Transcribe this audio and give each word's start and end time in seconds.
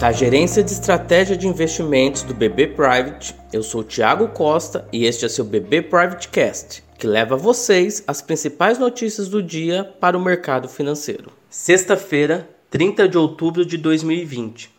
Da 0.00 0.12
Gerência 0.12 0.64
de 0.64 0.72
Estratégia 0.72 1.36
de 1.36 1.46
Investimentos 1.46 2.22
do 2.22 2.32
BB 2.32 2.68
Private, 2.68 3.34
eu 3.52 3.62
sou 3.62 3.84
Tiago 3.84 4.28
Costa 4.28 4.88
e 4.90 5.04
este 5.04 5.26
é 5.26 5.28
seu 5.28 5.44
BB 5.44 5.82
Private 5.82 6.28
Cast, 6.28 6.82
que 6.98 7.06
leva 7.06 7.34
a 7.34 7.38
vocês 7.38 8.02
as 8.06 8.22
principais 8.22 8.78
notícias 8.78 9.28
do 9.28 9.42
dia 9.42 9.84
para 10.00 10.16
o 10.16 10.24
mercado 10.24 10.70
financeiro. 10.70 11.30
Sexta-feira, 11.50 12.48
30 12.70 13.06
de 13.06 13.18
outubro 13.18 13.62
de 13.62 13.76
2020. 13.76 14.70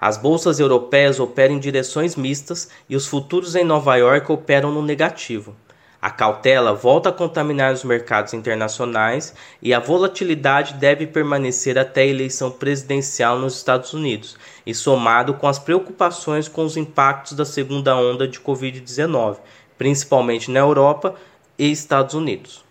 As 0.00 0.16
bolsas 0.16 0.58
europeias 0.58 1.20
operam 1.20 1.56
em 1.56 1.60
direções 1.60 2.16
mistas 2.16 2.70
e 2.88 2.96
os 2.96 3.06
futuros 3.06 3.54
em 3.54 3.64
Nova 3.64 3.96
York 3.96 4.32
operam 4.32 4.72
no 4.72 4.80
negativo. 4.80 5.54
A 6.02 6.08
cautela 6.08 6.72
volta 6.72 7.10
a 7.10 7.12
contaminar 7.12 7.74
os 7.74 7.84
mercados 7.84 8.32
internacionais 8.32 9.34
e 9.60 9.74
a 9.74 9.78
volatilidade 9.78 10.74
deve 10.74 11.06
permanecer 11.06 11.78
até 11.78 12.00
a 12.00 12.06
eleição 12.06 12.50
presidencial 12.50 13.38
nos 13.38 13.56
Estados 13.56 13.92
Unidos, 13.92 14.34
e 14.64 14.74
somado 14.74 15.34
com 15.34 15.46
as 15.46 15.58
preocupações 15.58 16.48
com 16.48 16.64
os 16.64 16.78
impactos 16.78 17.34
da 17.34 17.44
segunda 17.44 17.94
onda 17.94 18.26
de 18.26 18.40
Covid-19, 18.40 19.36
principalmente 19.76 20.50
na 20.50 20.60
Europa 20.60 21.14
e 21.58 21.70
Estados 21.70 22.14
Unidos. 22.14 22.69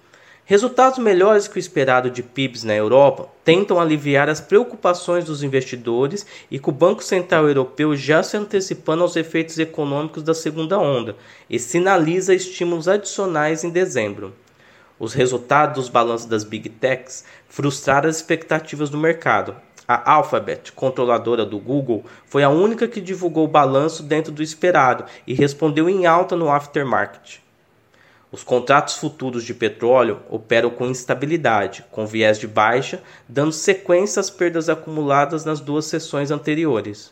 Resultados 0.49 0.97
melhores 0.97 1.47
que 1.47 1.57
o 1.57 1.59
esperado 1.59 2.09
de 2.09 2.23
PIBs 2.23 2.63
na 2.63 2.73
Europa 2.73 3.29
tentam 3.45 3.79
aliviar 3.79 4.27
as 4.27 4.41
preocupações 4.41 5.23
dos 5.23 5.43
investidores 5.43 6.25
e 6.49 6.57
que 6.57 6.69
o 6.69 6.71
Banco 6.71 7.03
Central 7.03 7.47
Europeu 7.47 7.95
já 7.95 8.23
se 8.23 8.35
antecipando 8.35 9.03
aos 9.03 9.15
efeitos 9.15 9.59
econômicos 9.59 10.23
da 10.23 10.33
segunda 10.33 10.79
onda 10.79 11.15
e 11.47 11.59
sinaliza 11.59 12.33
estímulos 12.33 12.87
adicionais 12.87 13.63
em 13.63 13.69
dezembro. 13.69 14.33
Os 14.97 15.13
resultados 15.13 15.83
dos 15.83 15.87
balanços 15.87 16.25
das 16.25 16.43
Big 16.43 16.67
Techs 16.67 17.23
frustraram 17.47 18.09
as 18.09 18.15
expectativas 18.15 18.89
do 18.89 18.97
mercado. 18.97 19.55
A 19.87 20.13
Alphabet, 20.13 20.71
controladora 20.71 21.45
do 21.45 21.59
Google, 21.59 22.03
foi 22.25 22.41
a 22.41 22.49
única 22.49 22.87
que 22.87 22.99
divulgou 22.99 23.45
o 23.45 23.47
balanço 23.47 24.01
dentro 24.01 24.31
do 24.31 24.41
esperado 24.41 25.05
e 25.27 25.35
respondeu 25.35 25.87
em 25.87 26.07
alta 26.07 26.35
no 26.35 26.49
aftermarket. 26.49 27.39
Os 28.31 28.43
contratos 28.43 28.95
futuros 28.97 29.43
de 29.43 29.55
petróleo 29.55 30.19
operam 30.29 30.69
com 30.69 30.85
instabilidade, 30.85 31.83
com 31.89 32.05
viés 32.05 32.37
de 32.37 32.47
baixa, 32.47 33.01
dando 33.27 33.51
sequência 33.51 34.19
às 34.19 34.29
perdas 34.29 34.69
acumuladas 34.69 35.45
nas 35.45 35.59
duas 35.59 35.85
sessões 35.85 36.29
anteriores. 36.29 37.11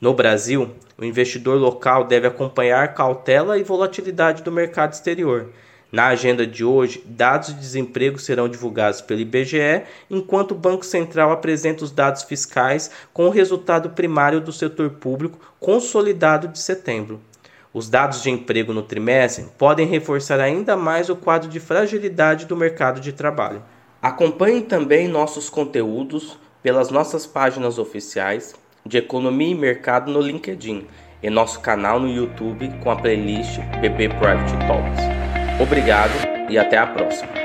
No 0.00 0.14
Brasil, 0.14 0.70
o 0.96 1.04
investidor 1.04 1.58
local 1.58 2.04
deve 2.04 2.26
acompanhar 2.26 2.94
cautela 2.94 3.58
e 3.58 3.62
volatilidade 3.62 4.42
do 4.42 4.50
mercado 4.50 4.94
exterior. 4.94 5.50
Na 5.92 6.08
agenda 6.08 6.46
de 6.46 6.64
hoje, 6.64 7.04
dados 7.06 7.48
de 7.48 7.60
desemprego 7.60 8.18
serão 8.18 8.48
divulgados 8.48 9.02
pelo 9.02 9.20
IBGE, 9.20 9.82
enquanto 10.10 10.52
o 10.52 10.58
Banco 10.58 10.84
Central 10.84 11.30
apresenta 11.30 11.84
os 11.84 11.90
dados 11.90 12.22
fiscais 12.22 12.90
com 13.12 13.26
o 13.26 13.30
resultado 13.30 13.90
primário 13.90 14.40
do 14.40 14.50
setor 14.50 14.90
público 14.90 15.38
consolidado 15.60 16.48
de 16.48 16.58
setembro. 16.58 17.20
Os 17.74 17.90
dados 17.90 18.22
de 18.22 18.30
emprego 18.30 18.72
no 18.72 18.82
trimestre 18.82 19.46
podem 19.58 19.84
reforçar 19.84 20.38
ainda 20.38 20.76
mais 20.76 21.10
o 21.10 21.16
quadro 21.16 21.48
de 21.48 21.58
fragilidade 21.58 22.46
do 22.46 22.56
mercado 22.56 23.00
de 23.00 23.12
trabalho. 23.12 23.64
Acompanhe 24.00 24.62
também 24.62 25.08
nossos 25.08 25.50
conteúdos 25.50 26.38
pelas 26.62 26.90
nossas 26.90 27.26
páginas 27.26 27.76
oficiais 27.76 28.54
de 28.86 28.98
Economia 28.98 29.50
e 29.50 29.56
Mercado 29.56 30.12
no 30.12 30.20
LinkedIn 30.20 30.86
e 31.20 31.28
nosso 31.28 31.58
canal 31.58 31.98
no 31.98 32.08
YouTube 32.08 32.70
com 32.80 32.92
a 32.92 32.96
playlist 32.96 33.58
BB 33.80 34.10
Private 34.10 34.56
Talks. 34.68 35.60
Obrigado 35.60 36.12
e 36.48 36.56
até 36.56 36.78
a 36.78 36.86
próxima. 36.86 37.43